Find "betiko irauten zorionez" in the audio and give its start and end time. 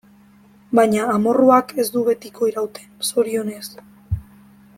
2.09-3.63